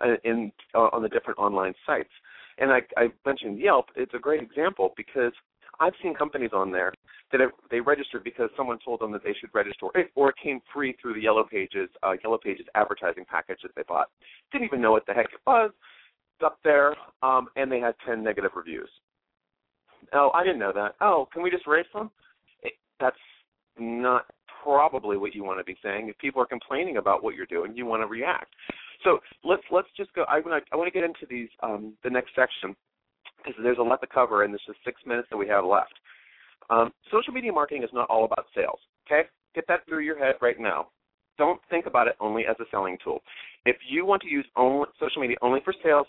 uh, 0.00 0.16
in 0.24 0.52
uh, 0.74 0.88
on 0.92 1.02
the 1.02 1.08
different 1.08 1.38
online 1.38 1.74
sites. 1.86 2.10
And 2.58 2.70
I, 2.70 2.80
I 2.96 3.08
mentioned 3.24 3.58
Yelp. 3.58 3.86
It's 3.96 4.14
a 4.14 4.18
great 4.18 4.42
example 4.42 4.94
because 4.96 5.32
I've 5.80 5.92
seen 6.02 6.14
companies 6.14 6.50
on 6.52 6.70
there 6.70 6.92
that 7.32 7.40
have, 7.40 7.50
they 7.70 7.80
registered 7.80 8.24
because 8.24 8.50
someone 8.56 8.78
told 8.84 9.00
them 9.00 9.12
that 9.12 9.24
they 9.24 9.34
should 9.40 9.50
register, 9.52 9.86
or 10.14 10.30
it 10.30 10.36
came 10.42 10.60
free 10.72 10.96
through 11.00 11.14
the 11.14 11.20
Yellow 11.20 11.44
Pages 11.44 11.88
uh, 12.02 12.12
Yellow 12.22 12.38
Pages 12.38 12.66
advertising 12.74 13.24
package 13.28 13.58
that 13.62 13.72
they 13.76 13.82
bought. 13.88 14.08
Didn't 14.52 14.66
even 14.66 14.80
know 14.80 14.92
what 14.92 15.06
the 15.06 15.12
heck 15.12 15.26
it 15.26 15.40
was. 15.46 15.70
It's 16.38 16.44
up 16.44 16.58
there, 16.64 16.94
um, 17.22 17.48
and 17.56 17.70
they 17.70 17.80
had 17.80 17.94
ten 18.06 18.22
negative 18.22 18.52
reviews. 18.54 18.88
Oh, 20.12 20.30
I 20.34 20.44
didn't 20.44 20.58
know 20.58 20.72
that. 20.74 20.94
Oh, 21.00 21.28
can 21.32 21.42
we 21.42 21.50
just 21.50 21.66
erase 21.66 21.86
them? 21.92 22.10
It, 22.62 22.74
that's 23.00 23.16
not 23.78 24.26
probably 24.62 25.16
what 25.16 25.34
you 25.34 25.44
want 25.44 25.58
to 25.58 25.64
be 25.64 25.76
saying. 25.82 26.08
If 26.08 26.18
people 26.18 26.42
are 26.42 26.46
complaining 26.46 26.96
about 26.96 27.24
what 27.24 27.34
you're 27.34 27.46
doing, 27.46 27.76
you 27.76 27.86
want 27.86 28.02
to 28.02 28.06
react. 28.06 28.52
So 29.04 29.18
let's 29.44 29.62
let's 29.70 29.88
just 29.96 30.12
go. 30.14 30.24
I 30.28 30.40
want 30.40 30.64
to 30.64 30.72
I 30.72 30.76
want 30.76 30.86
to 30.86 30.98
get 30.98 31.04
into 31.04 31.26
these 31.28 31.48
um, 31.62 31.94
the 32.04 32.10
next 32.10 32.30
section 32.34 32.76
because 33.46 33.62
there's 33.62 33.78
a 33.78 33.82
lot 33.82 34.00
to 34.00 34.06
cover, 34.06 34.42
and 34.42 34.52
there's 34.52 34.62
just 34.66 34.78
six 34.84 35.00
minutes 35.06 35.28
that 35.30 35.36
we 35.36 35.48
have 35.48 35.64
left. 35.64 35.94
Um, 36.68 36.92
social 37.12 37.32
media 37.32 37.52
marketing 37.52 37.84
is 37.84 37.90
not 37.92 38.08
all 38.10 38.24
about 38.24 38.46
sales. 38.54 38.78
Okay, 39.06 39.28
get 39.54 39.64
that 39.68 39.86
through 39.86 40.00
your 40.00 40.18
head 40.18 40.34
right 40.42 40.58
now. 40.58 40.88
Don't 41.38 41.60
think 41.70 41.86
about 41.86 42.08
it 42.08 42.16
only 42.18 42.44
as 42.46 42.56
a 42.60 42.64
selling 42.70 42.96
tool. 43.04 43.20
If 43.64 43.76
you 43.88 44.04
want 44.04 44.22
to 44.22 44.28
use 44.28 44.46
only, 44.56 44.86
social 44.98 45.20
media 45.22 45.36
only 45.42 45.60
for 45.64 45.74
sales, 45.82 46.06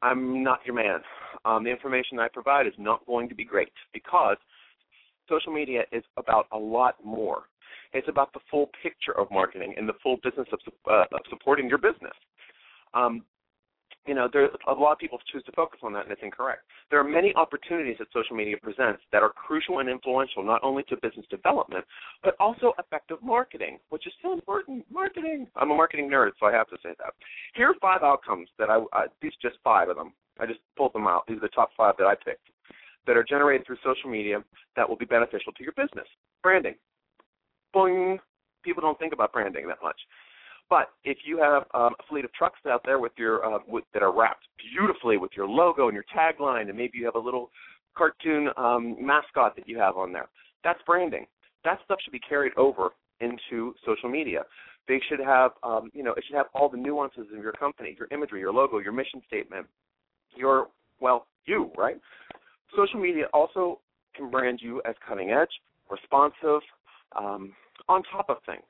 I'm 0.00 0.42
not 0.42 0.60
your 0.64 0.74
man. 0.74 1.00
Um, 1.44 1.62
the 1.62 1.70
information 1.70 2.18
I 2.18 2.28
provide 2.28 2.66
is 2.66 2.72
not 2.78 3.06
going 3.06 3.28
to 3.28 3.34
be 3.34 3.44
great 3.44 3.72
because 3.92 4.36
social 5.28 5.52
media 5.52 5.82
is 5.92 6.02
about 6.16 6.46
a 6.52 6.58
lot 6.58 6.96
more. 7.04 7.44
It's 7.92 8.08
about 8.08 8.32
the 8.32 8.40
full 8.50 8.70
picture 8.82 9.16
of 9.18 9.30
marketing 9.30 9.74
and 9.76 9.88
the 9.88 9.92
full 10.02 10.16
business 10.24 10.48
of, 10.52 10.58
uh, 10.90 11.04
of 11.12 11.20
supporting 11.28 11.68
your 11.68 11.78
business. 11.78 12.12
Um, 12.94 13.24
you 14.06 14.14
know, 14.14 14.28
there 14.32 14.48
a 14.66 14.72
lot 14.72 14.92
of 14.92 14.98
people 14.98 15.18
choose 15.30 15.44
to 15.44 15.52
focus 15.52 15.80
on 15.82 15.92
that, 15.92 16.02
and 16.04 16.12
it's 16.12 16.22
incorrect. 16.22 16.62
There 16.90 16.98
are 16.98 17.04
many 17.04 17.32
opportunities 17.36 17.96
that 17.98 18.08
social 18.12 18.34
media 18.34 18.56
presents 18.60 19.00
that 19.12 19.22
are 19.22 19.30
crucial 19.30 19.78
and 19.78 19.88
influential, 19.88 20.42
not 20.42 20.60
only 20.64 20.82
to 20.84 20.96
business 20.96 21.26
development, 21.30 21.84
but 22.24 22.34
also 22.40 22.72
effective 22.78 23.18
marketing, 23.22 23.78
which 23.90 24.06
is 24.06 24.12
so 24.20 24.32
important. 24.32 24.84
Marketing. 24.90 25.46
I'm 25.56 25.70
a 25.70 25.74
marketing 25.74 26.10
nerd, 26.10 26.30
so 26.40 26.46
I 26.46 26.52
have 26.52 26.68
to 26.68 26.76
say 26.82 26.90
that. 26.98 27.14
Here 27.54 27.68
are 27.68 27.74
five 27.80 28.02
outcomes 28.02 28.48
that 28.58 28.70
I. 28.70 28.80
These 29.20 29.32
just 29.40 29.56
five 29.62 29.88
of 29.88 29.96
them. 29.96 30.12
I 30.40 30.46
just 30.46 30.60
pulled 30.76 30.94
them 30.94 31.06
out. 31.06 31.24
These 31.28 31.38
are 31.38 31.40
the 31.40 31.48
top 31.48 31.70
five 31.76 31.94
that 31.98 32.06
I 32.06 32.14
picked 32.14 32.48
that 33.06 33.16
are 33.16 33.24
generated 33.24 33.66
through 33.66 33.76
social 33.84 34.10
media 34.10 34.42
that 34.76 34.88
will 34.88 34.96
be 34.96 35.04
beneficial 35.04 35.52
to 35.52 35.62
your 35.62 35.72
business. 35.72 36.06
Branding. 36.42 36.74
Boing. 37.74 38.18
People 38.62 38.80
don't 38.80 38.98
think 38.98 39.12
about 39.12 39.32
branding 39.32 39.66
that 39.66 39.78
much. 39.82 40.00
But 40.72 40.88
if 41.04 41.18
you 41.26 41.36
have 41.36 41.64
um, 41.74 41.94
a 42.00 42.02
fleet 42.08 42.24
of 42.24 42.32
trucks 42.32 42.60
out 42.66 42.80
there 42.82 42.98
with 42.98 43.12
your 43.18 43.44
uh, 43.44 43.58
with, 43.68 43.84
that 43.92 44.02
are 44.02 44.10
wrapped 44.10 44.44
beautifully 44.72 45.18
with 45.18 45.32
your 45.36 45.46
logo 45.46 45.88
and 45.88 45.94
your 45.94 46.06
tagline, 46.16 46.70
and 46.70 46.78
maybe 46.78 46.96
you 46.96 47.04
have 47.04 47.14
a 47.14 47.18
little 47.18 47.50
cartoon 47.94 48.48
um, 48.56 48.96
mascot 48.98 49.54
that 49.54 49.68
you 49.68 49.78
have 49.78 49.98
on 49.98 50.14
there, 50.14 50.30
that's 50.64 50.80
branding. 50.86 51.26
That 51.62 51.78
stuff 51.84 51.98
should 52.02 52.14
be 52.14 52.20
carried 52.20 52.54
over 52.56 52.88
into 53.20 53.74
social 53.84 54.08
media. 54.08 54.44
They 54.88 54.98
should 55.10 55.20
have, 55.20 55.50
um, 55.62 55.90
you 55.92 56.02
know, 56.02 56.12
it 56.12 56.24
should 56.26 56.36
have 56.36 56.46
all 56.54 56.70
the 56.70 56.78
nuances 56.78 57.26
of 57.36 57.42
your 57.42 57.52
company, 57.52 57.94
your 57.98 58.08
imagery, 58.10 58.40
your 58.40 58.54
logo, 58.54 58.78
your 58.78 58.92
mission 58.92 59.20
statement, 59.26 59.66
your 60.34 60.68
well, 61.02 61.26
you 61.44 61.70
right. 61.76 62.00
Social 62.74 62.98
media 62.98 63.24
also 63.34 63.78
can 64.16 64.30
brand 64.30 64.60
you 64.62 64.80
as 64.88 64.94
cutting 65.06 65.32
edge, 65.32 65.50
responsive, 65.90 66.62
um, 67.14 67.52
on 67.90 68.02
top 68.10 68.30
of 68.30 68.38
things. 68.46 68.62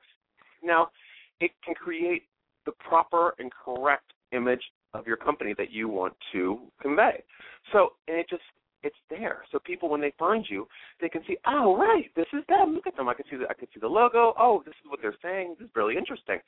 Now, 0.61 0.89
it 1.39 1.51
can 1.63 1.75
create 1.75 2.23
the 2.65 2.71
proper 2.87 3.33
and 3.39 3.51
correct 3.51 4.13
image 4.31 4.61
of 4.93 5.07
your 5.07 5.17
company 5.17 5.53
that 5.57 5.71
you 5.71 5.87
want 5.87 6.13
to 6.31 6.59
convey. 6.81 7.23
So, 7.71 7.93
and 8.07 8.17
it 8.17 8.27
just 8.29 8.43
it's 8.83 8.95
there. 9.09 9.43
So 9.51 9.59
people 9.59 9.89
when 9.89 10.01
they 10.01 10.13
find 10.19 10.45
you, 10.49 10.67
they 10.99 11.09
can 11.09 11.21
see, 11.25 11.37
oh 11.47 11.77
right, 11.77 12.05
this 12.15 12.25
is 12.33 12.43
them. 12.49 12.73
Look 12.75 12.85
at 12.85 12.95
them. 12.95 13.07
I 13.07 13.13
can 13.13 13.25
see 13.29 13.37
the 13.37 13.45
I 13.49 13.53
can 13.53 13.67
see 13.73 13.79
the 13.79 13.87
logo. 13.87 14.33
Oh, 14.37 14.61
this 14.65 14.75
is 14.83 14.89
what 14.89 14.99
they're 15.01 15.15
saying. 15.23 15.55
This 15.57 15.65
is 15.65 15.71
really 15.75 15.97
interesting. 15.97 16.39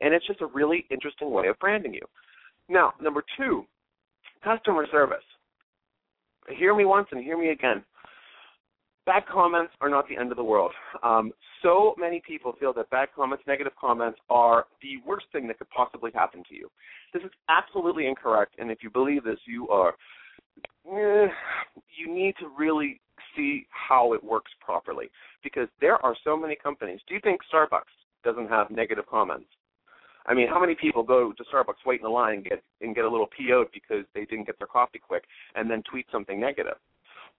And 0.00 0.12
it's 0.12 0.26
just 0.26 0.40
a 0.40 0.46
really 0.46 0.86
interesting 0.90 1.30
way 1.30 1.46
of 1.48 1.58
branding 1.58 1.94
you. 1.94 2.02
Now, 2.68 2.94
number 3.00 3.22
two, 3.38 3.64
customer 4.42 4.86
service. 4.90 5.24
Hear 6.58 6.74
me 6.74 6.84
once 6.84 7.06
and 7.12 7.22
hear 7.22 7.38
me 7.38 7.50
again. 7.50 7.84
Bad 9.06 9.24
comments 9.30 9.72
are 9.82 9.90
not 9.90 10.08
the 10.08 10.16
end 10.16 10.30
of 10.30 10.36
the 10.36 10.44
world. 10.44 10.72
Um, 11.02 11.32
so 11.62 11.94
many 11.98 12.22
people 12.26 12.54
feel 12.58 12.72
that 12.72 12.88
bad 12.88 13.08
comments, 13.14 13.44
negative 13.46 13.74
comments, 13.78 14.18
are 14.30 14.64
the 14.80 14.96
worst 15.06 15.26
thing 15.30 15.46
that 15.48 15.58
could 15.58 15.68
possibly 15.68 16.10
happen 16.14 16.42
to 16.48 16.54
you. 16.54 16.70
This 17.12 17.22
is 17.22 17.30
absolutely 17.50 18.06
incorrect, 18.06 18.54
and 18.58 18.70
if 18.70 18.78
you 18.82 18.90
believe 18.90 19.24
this, 19.24 19.38
you 19.46 19.68
are. 19.68 19.94
Eh, 20.86 21.28
you 21.96 22.14
need 22.14 22.34
to 22.40 22.48
really 22.58 23.00
see 23.36 23.66
how 23.70 24.14
it 24.14 24.24
works 24.24 24.52
properly 24.60 25.10
because 25.42 25.68
there 25.80 26.04
are 26.04 26.16
so 26.24 26.36
many 26.36 26.56
companies. 26.56 27.00
Do 27.06 27.14
you 27.14 27.20
think 27.20 27.40
Starbucks 27.52 27.92
doesn't 28.24 28.48
have 28.48 28.70
negative 28.70 29.04
comments? 29.10 29.48
I 30.26 30.32
mean, 30.32 30.48
how 30.48 30.60
many 30.60 30.74
people 30.74 31.02
go 31.02 31.32
to 31.32 31.44
Starbucks, 31.44 31.84
wait 31.84 32.00
in 32.00 32.04
the 32.04 32.08
line, 32.08 32.34
and 32.36 32.44
get 32.44 32.62
and 32.80 32.94
get 32.94 33.04
a 33.04 33.10
little 33.10 33.26
PO'd 33.26 33.68
because 33.74 34.06
they 34.14 34.24
didn't 34.24 34.46
get 34.46 34.58
their 34.58 34.66
coffee 34.66 34.98
quick, 34.98 35.24
and 35.54 35.70
then 35.70 35.82
tweet 35.90 36.06
something 36.10 36.40
negative? 36.40 36.76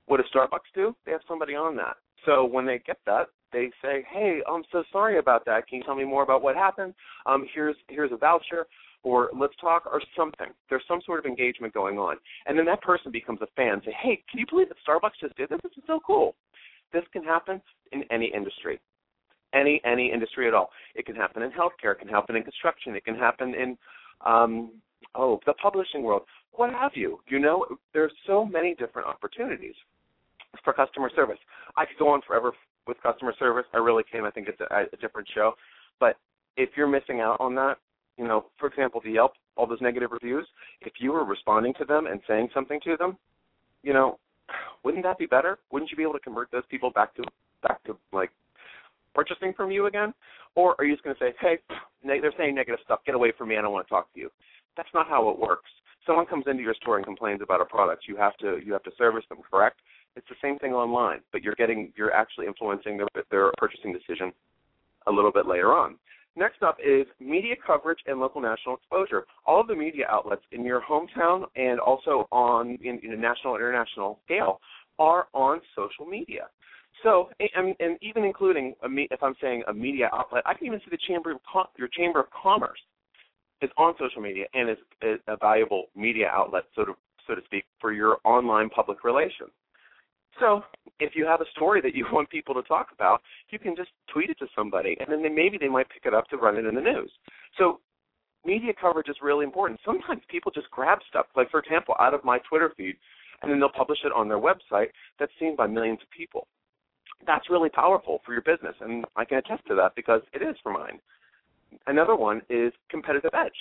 What 0.07 0.17
does 0.17 0.25
Starbucks 0.33 0.71
do? 0.73 0.95
They 1.05 1.11
have 1.11 1.21
somebody 1.27 1.55
on 1.55 1.75
that. 1.77 1.97
So 2.25 2.45
when 2.45 2.65
they 2.65 2.79
get 2.85 2.97
that, 3.05 3.29
they 3.51 3.71
say, 3.81 4.03
"Hey, 4.11 4.41
I'm 4.47 4.63
so 4.71 4.83
sorry 4.91 5.17
about 5.17 5.45
that. 5.45 5.67
Can 5.67 5.77
you 5.77 5.83
tell 5.83 5.95
me 5.95 6.03
more 6.03 6.23
about 6.23 6.41
what 6.41 6.55
happened? 6.55 6.93
Um, 7.25 7.47
here's 7.53 7.75
here's 7.87 8.11
a 8.11 8.17
voucher, 8.17 8.67
or 9.03 9.29
let's 9.33 9.55
talk, 9.57 9.85
or 9.85 10.01
something." 10.15 10.47
There's 10.69 10.85
some 10.87 11.01
sort 11.05 11.19
of 11.19 11.25
engagement 11.25 11.73
going 11.73 11.97
on, 11.97 12.17
and 12.45 12.57
then 12.57 12.65
that 12.65 12.81
person 12.81 13.11
becomes 13.11 13.41
a 13.41 13.47
fan. 13.55 13.81
Say, 13.85 13.91
"Hey, 13.91 14.23
can 14.29 14.39
you 14.39 14.45
believe 14.49 14.69
that 14.69 14.77
Starbucks 14.87 15.19
just 15.21 15.35
did 15.37 15.49
this? 15.49 15.59
This 15.63 15.77
is 15.77 15.83
so 15.87 15.99
cool." 15.99 16.35
This 16.91 17.03
can 17.11 17.23
happen 17.23 17.61
in 17.91 18.03
any 18.11 18.27
industry, 18.27 18.79
any 19.53 19.81
any 19.85 20.11
industry 20.11 20.47
at 20.47 20.53
all. 20.53 20.71
It 20.95 21.05
can 21.05 21.15
happen 21.15 21.43
in 21.43 21.51
healthcare. 21.51 21.93
It 21.93 21.99
can 21.99 22.07
happen 22.07 22.35
in 22.35 22.43
construction. 22.43 22.95
It 22.95 23.05
can 23.05 23.15
happen 23.15 23.53
in 23.55 23.77
um, 24.25 24.71
oh 25.13 25.39
the 25.45 25.53
publishing 25.53 26.03
world. 26.03 26.23
What 26.51 26.71
have 26.71 26.91
you? 26.95 27.19
You 27.27 27.39
know, 27.39 27.65
there's 27.93 28.13
so 28.25 28.45
many 28.45 28.75
different 28.75 29.07
opportunities 29.07 29.75
for 30.63 30.73
customer 30.73 31.09
service. 31.15 31.39
I 31.75 31.85
could 31.85 31.97
go 31.97 32.09
on 32.09 32.21
forever 32.25 32.53
with 32.87 33.01
customer 33.01 33.33
service. 33.39 33.65
I 33.73 33.77
really 33.77 34.03
can. 34.03 34.25
I 34.25 34.31
think 34.31 34.47
it's 34.47 34.61
a, 34.61 34.85
a 34.93 34.97
different 34.97 35.27
show. 35.33 35.53
But 35.99 36.17
if 36.57 36.69
you're 36.75 36.87
missing 36.87 37.21
out 37.21 37.37
on 37.39 37.55
that, 37.55 37.77
you 38.17 38.27
know, 38.27 38.45
for 38.57 38.67
example, 38.67 39.01
the 39.03 39.11
Yelp, 39.11 39.33
all 39.57 39.67
those 39.67 39.81
negative 39.81 40.11
reviews, 40.11 40.47
if 40.81 40.93
you 40.99 41.11
were 41.11 41.25
responding 41.25 41.73
to 41.79 41.85
them 41.85 42.07
and 42.07 42.19
saying 42.27 42.49
something 42.53 42.79
to 42.83 42.95
them, 42.97 43.17
you 43.83 43.93
know, 43.93 44.19
wouldn't 44.83 45.03
that 45.03 45.17
be 45.17 45.25
better? 45.25 45.57
Wouldn't 45.71 45.91
you 45.91 45.97
be 45.97 46.03
able 46.03 46.13
to 46.13 46.19
convert 46.19 46.51
those 46.51 46.63
people 46.69 46.91
back 46.91 47.15
to 47.15 47.23
back 47.63 47.83
to 47.85 47.97
like 48.13 48.29
purchasing 49.13 49.53
from 49.53 49.71
you 49.71 49.87
again? 49.87 50.13
Or 50.55 50.75
are 50.77 50.85
you 50.85 50.93
just 50.93 51.03
going 51.03 51.15
to 51.15 51.19
say, 51.19 51.33
hey, 51.41 51.57
they're 52.03 52.33
saying 52.37 52.55
negative 52.55 52.79
stuff, 52.85 52.99
get 53.05 53.15
away 53.15 53.33
from 53.37 53.49
me, 53.49 53.57
I 53.57 53.61
don't 53.61 53.73
want 53.73 53.87
to 53.87 53.89
talk 53.89 54.13
to 54.13 54.19
you? 54.19 54.29
That's 54.77 54.89
not 54.93 55.07
how 55.07 55.29
it 55.29 55.39
works. 55.39 55.69
Someone 56.05 56.25
comes 56.25 56.45
into 56.47 56.61
your 56.61 56.75
store 56.75 56.97
and 56.97 57.05
complains 57.05 57.41
about 57.41 57.61
a 57.61 57.65
product, 57.65 58.03
you 58.07 58.15
have 58.17 58.37
to 58.37 58.59
you 58.63 58.71
have 58.73 58.83
to 58.83 58.91
service 58.97 59.23
them, 59.29 59.39
correct? 59.49 59.79
It's 60.15 60.27
the 60.29 60.35
same 60.41 60.57
thing 60.59 60.73
online, 60.73 61.19
but 61.31 61.43
you're 61.43 61.55
getting 61.55 61.91
you're 61.95 62.13
actually 62.13 62.47
influencing 62.47 62.97
their, 62.97 63.07
their 63.29 63.51
purchasing 63.57 63.93
decision 63.93 64.31
a 65.07 65.11
little 65.11 65.31
bit 65.31 65.45
later 65.47 65.73
on. 65.73 65.97
Next 66.37 66.63
up 66.63 66.77
is 66.85 67.05
media 67.19 67.55
coverage 67.65 67.99
and 68.07 68.19
local 68.19 68.41
national 68.41 68.75
exposure. 68.75 69.25
All 69.45 69.61
of 69.61 69.67
the 69.67 69.75
media 69.75 70.05
outlets 70.09 70.41
in 70.51 70.65
your 70.65 70.81
hometown 70.81 71.45
and 71.55 71.79
also 71.79 72.27
on 72.31 72.77
in, 72.83 72.99
in 73.03 73.13
a 73.13 73.17
national 73.17 73.55
international 73.55 74.19
scale 74.25 74.59
are 74.99 75.27
on 75.33 75.61
social 75.75 76.05
media. 76.05 76.47
So, 77.03 77.29
and, 77.39 77.75
and 77.79 77.97
even 78.01 78.23
including 78.23 78.73
a, 78.83 78.87
if 79.11 79.21
I'm 79.21 79.35
saying 79.41 79.63
a 79.67 79.73
media 79.73 80.09
outlet, 80.13 80.43
I 80.45 80.53
can 80.53 80.67
even 80.67 80.79
see 80.79 80.91
the 80.91 80.97
chamber 81.07 81.31
of 81.31 81.39
your 81.77 81.89
chamber 81.89 82.19
of 82.19 82.27
commerce 82.31 82.79
is 83.61 83.69
on 83.77 83.93
social 83.99 84.21
media 84.21 84.45
and 84.53 84.69
is, 84.69 84.77
is 85.01 85.19
a 85.27 85.37
valuable 85.37 85.85
media 85.95 86.27
outlet, 86.31 86.63
so 86.75 86.85
to 86.85 86.93
so 87.27 87.33
to 87.33 87.41
speak, 87.45 87.65
for 87.81 87.91
your 87.91 88.17
online 88.23 88.69
public 88.69 89.03
relations. 89.03 89.49
So 90.39 90.63
if 90.99 91.15
you 91.15 91.25
have 91.25 91.41
a 91.41 91.49
story 91.51 91.81
that 91.81 91.95
you 91.95 92.05
want 92.11 92.29
people 92.29 92.53
to 92.55 92.63
talk 92.63 92.87
about, 92.93 93.21
you 93.49 93.59
can 93.59 93.75
just 93.75 93.89
tweet 94.11 94.29
it 94.29 94.39
to 94.39 94.47
somebody, 94.55 94.97
and 94.99 95.11
then 95.11 95.21
they, 95.21 95.29
maybe 95.29 95.57
they 95.57 95.67
might 95.69 95.89
pick 95.89 96.05
it 96.05 96.13
up 96.13 96.27
to 96.29 96.37
run 96.37 96.57
it 96.57 96.65
in 96.65 96.75
the 96.75 96.81
news. 96.81 97.11
So 97.57 97.79
media 98.45 98.73
coverage 98.79 99.09
is 99.09 99.17
really 99.21 99.43
important. 99.43 99.79
Sometimes 99.85 100.21
people 100.29 100.51
just 100.51 100.69
grab 100.71 100.99
stuff, 101.09 101.25
like 101.35 101.49
for 101.49 101.59
example, 101.59 101.95
out 101.99 102.13
of 102.13 102.23
my 102.23 102.39
Twitter 102.49 102.71
feed, 102.77 102.95
and 103.41 103.51
then 103.51 103.59
they'll 103.59 103.69
publish 103.69 103.99
it 104.05 104.11
on 104.15 104.27
their 104.27 104.39
website 104.39 104.87
that's 105.19 105.31
seen 105.39 105.55
by 105.55 105.67
millions 105.67 105.99
of 106.01 106.09
people. 106.09 106.47
That's 107.25 107.49
really 107.49 107.69
powerful 107.69 108.21
for 108.25 108.33
your 108.33 108.41
business, 108.41 108.75
and 108.81 109.05
I 109.15 109.25
can 109.25 109.37
attest 109.37 109.65
to 109.67 109.75
that 109.75 109.95
because 109.95 110.21
it 110.33 110.41
is 110.41 110.55
for 110.61 110.71
mine. 110.71 110.99
Another 111.87 112.15
one 112.15 112.41
is 112.49 112.71
competitive 112.89 113.31
edge. 113.33 113.53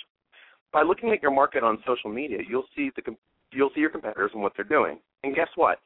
By 0.71 0.83
looking 0.83 1.11
at 1.11 1.21
your 1.21 1.31
market 1.31 1.63
on 1.63 1.77
social 1.85 2.11
media, 2.11 2.39
you'll 2.47 2.65
see 2.75 2.91
the 2.95 3.15
you'll 3.51 3.69
see 3.73 3.81
your 3.81 3.89
competitors 3.89 4.31
and 4.33 4.41
what 4.41 4.53
they're 4.55 4.65
doing. 4.65 4.99
And 5.23 5.35
guess 5.35 5.47
what? 5.55 5.79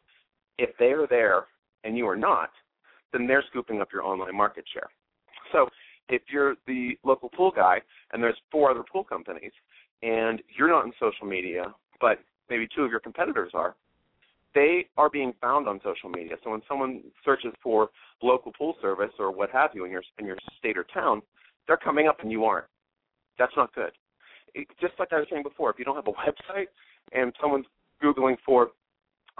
If 0.60 0.78
they 0.78 0.92
are 0.92 1.08
there 1.08 1.46
and 1.84 1.98
you 1.98 2.08
are 2.08 2.16
not, 2.16 2.50
then 3.14 3.26
they're 3.26 3.44
scooping 3.50 3.82
up 3.82 3.90
your 3.94 4.04
online 4.04 4.36
market 4.36 4.66
share. 4.72 4.90
So 5.52 5.68
if 6.10 6.22
you're 6.32 6.56
the 6.68 6.98
local 7.04 7.30
pool 7.30 7.52
guy 7.56 7.80
and 8.12 8.22
there's 8.22 8.38
four 8.52 8.70
other 8.70 8.84
pool 8.92 9.04
companies 9.04 9.52
and 10.04 10.42
you're 10.56 10.70
not 10.70 10.86
in 10.86 10.92
social 11.00 11.26
media, 11.26 11.74
but 12.02 12.20
maybe 12.50 12.68
two 12.76 12.84
of 12.84 12.92
your 12.92 13.00
competitors 13.00 13.52
are, 13.54 13.76
they 14.54 14.88
are 14.98 15.10
being 15.10 15.34
found 15.40 15.68
on 15.68 15.80
social 15.84 16.10
media. 16.10 16.36
So 16.44 16.52
when 16.52 16.62
someone 16.68 17.04
searches 17.24 17.54
for 17.64 17.90
local 18.22 18.52
pool 18.52 18.76
service 18.82 19.12
or 19.18 19.32
what 19.32 19.50
have 19.52 19.72
you 19.74 19.86
in 19.86 19.92
your 19.92 20.04
in 20.18 20.26
your 20.26 20.38
state 20.58 20.78
or 20.78 20.86
town, 20.92 21.22
they're 21.68 21.78
coming 21.78 22.08
up 22.08 22.18
and 22.22 22.32
you 22.32 22.46
aren't. 22.46 22.66
That's 23.38 23.54
not 23.56 23.74
good. 23.74 23.92
It, 24.56 24.68
just 24.82 24.94
like 24.98 25.10
I 25.14 25.20
was 25.20 25.28
saying 25.30 25.44
before, 25.44 25.70
if 25.70 25.78
you 25.78 25.86
don't 25.86 25.96
have 25.96 26.08
a 26.08 26.12
website 26.54 26.68
and 27.12 27.32
someone's 27.40 27.68
googling 28.04 28.38
for 28.46 28.70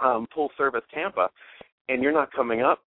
um, 0.02 0.26
full 0.34 0.50
service 0.56 0.82
Tampa, 0.92 1.28
and 1.88 2.02
you're 2.02 2.12
not 2.12 2.32
coming 2.32 2.62
up, 2.62 2.80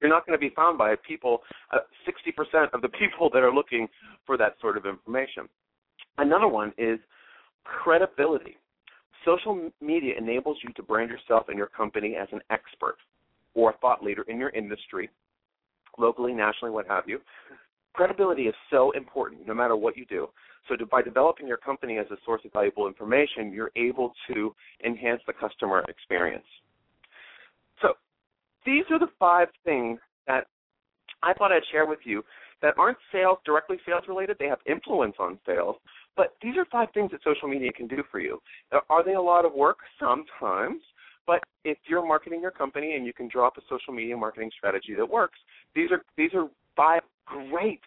you're 0.00 0.10
not 0.10 0.26
going 0.26 0.38
to 0.38 0.40
be 0.40 0.52
found 0.54 0.76
by 0.76 0.94
people. 1.06 1.38
Uh, 1.72 1.78
60% 2.06 2.68
of 2.72 2.82
the 2.82 2.88
people 2.88 3.30
that 3.32 3.42
are 3.42 3.52
looking 3.52 3.88
for 4.26 4.36
that 4.36 4.56
sort 4.60 4.76
of 4.76 4.84
information. 4.84 5.48
Another 6.18 6.48
one 6.48 6.72
is 6.76 6.98
credibility. 7.64 8.56
Social 9.24 9.70
media 9.80 10.14
enables 10.18 10.58
you 10.64 10.72
to 10.74 10.82
brand 10.82 11.10
yourself 11.10 11.46
and 11.48 11.56
your 11.56 11.68
company 11.68 12.16
as 12.20 12.28
an 12.32 12.40
expert 12.50 12.96
or 13.54 13.70
a 13.70 13.76
thought 13.78 14.02
leader 14.02 14.22
in 14.22 14.38
your 14.38 14.50
industry, 14.50 15.08
locally, 15.98 16.32
nationally, 16.32 16.72
what 16.72 16.86
have 16.88 17.04
you. 17.06 17.20
Credibility 17.92 18.42
is 18.42 18.54
so 18.70 18.90
important 18.92 19.46
no 19.46 19.54
matter 19.54 19.76
what 19.76 19.96
you 19.96 20.04
do. 20.06 20.28
So 20.68 20.76
to, 20.76 20.86
by 20.86 21.02
developing 21.02 21.46
your 21.46 21.56
company 21.56 21.98
as 21.98 22.06
a 22.10 22.16
source 22.24 22.40
of 22.44 22.52
valuable 22.52 22.86
information, 22.86 23.52
you're 23.52 23.72
able 23.76 24.12
to 24.28 24.54
enhance 24.84 25.20
the 25.26 25.32
customer 25.32 25.84
experience. 25.88 26.44
So 27.80 27.94
these 28.64 28.84
are 28.90 28.98
the 28.98 29.08
five 29.18 29.48
things 29.64 29.98
that 30.26 30.46
I 31.22 31.32
thought 31.32 31.52
I'd 31.52 31.62
share 31.70 31.86
with 31.86 32.00
you 32.04 32.22
that 32.62 32.74
aren't 32.78 32.98
sales 33.10 33.38
directly 33.44 33.76
sales 33.84 34.04
related. 34.08 34.36
They 34.38 34.46
have 34.46 34.60
influence 34.66 35.16
on 35.18 35.38
sales, 35.44 35.76
but 36.16 36.34
these 36.42 36.56
are 36.56 36.64
five 36.66 36.88
things 36.94 37.10
that 37.10 37.20
social 37.24 37.48
media 37.48 37.72
can 37.72 37.88
do 37.88 38.02
for 38.10 38.20
you. 38.20 38.40
Are 38.88 39.04
they 39.04 39.14
a 39.14 39.20
lot 39.20 39.44
of 39.44 39.52
work? 39.52 39.78
Sometimes. 39.98 40.80
But 41.26 41.40
if 41.64 41.78
you're 41.88 42.04
marketing 42.04 42.40
your 42.40 42.50
company 42.50 42.94
and 42.94 43.06
you 43.06 43.12
can 43.12 43.28
draw 43.28 43.46
up 43.46 43.56
a 43.56 43.60
social 43.68 43.92
media 43.92 44.16
marketing 44.16 44.50
strategy 44.56 44.94
that 44.96 45.08
works, 45.08 45.38
these 45.74 45.90
are 45.90 46.02
these 46.16 46.30
are 46.34 46.48
five 46.76 47.02
great 47.26 47.80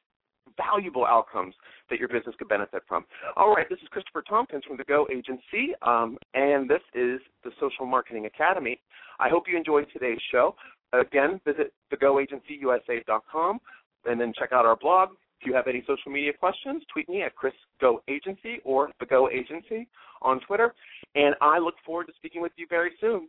valuable 0.57 1.05
outcomes 1.05 1.55
that 1.89 1.99
your 1.99 2.07
business 2.07 2.35
could 2.37 2.47
benefit 2.47 2.83
from. 2.87 3.05
All 3.35 3.53
right, 3.53 3.67
this 3.69 3.79
is 3.81 3.87
Christopher 3.89 4.23
Tompkins 4.27 4.63
from 4.65 4.77
the 4.77 4.83
Go 4.83 5.07
Agency, 5.11 5.73
um, 5.81 6.17
and 6.33 6.69
this 6.69 6.81
is 6.93 7.19
the 7.43 7.51
Social 7.59 7.85
Marketing 7.85 8.25
Academy. 8.25 8.79
I 9.19 9.29
hope 9.29 9.43
you 9.47 9.57
enjoyed 9.57 9.87
today's 9.91 10.19
show. 10.31 10.55
Again, 10.93 11.41
visit 11.45 11.73
thegoagencyusa.com 11.93 13.59
and 14.05 14.21
then 14.21 14.33
check 14.37 14.51
out 14.51 14.65
our 14.65 14.75
blog. 14.75 15.09
If 15.41 15.47
you 15.47 15.53
have 15.53 15.67
any 15.67 15.83
social 15.85 16.11
media 16.11 16.31
questions, 16.33 16.83
tweet 16.91 17.09
me 17.09 17.23
at 17.23 17.35
Chris 17.35 17.53
Go 17.81 18.01
Agency 18.07 18.59
or 18.63 18.89
the 18.99 19.05
Go 19.05 19.29
Agency 19.29 19.87
on 20.21 20.39
Twitter. 20.41 20.73
And 21.15 21.35
I 21.41 21.59
look 21.59 21.75
forward 21.85 22.07
to 22.07 22.13
speaking 22.15 22.41
with 22.41 22.53
you 22.55 22.67
very 22.69 22.91
soon. 23.01 23.27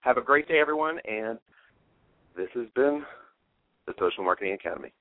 Have 0.00 0.16
a 0.16 0.22
great 0.22 0.48
day, 0.48 0.58
everyone, 0.60 0.98
and 1.08 1.38
this 2.36 2.48
has 2.54 2.66
been 2.74 3.04
the 3.86 3.94
Social 3.98 4.24
Marketing 4.24 4.54
Academy. 4.54 4.92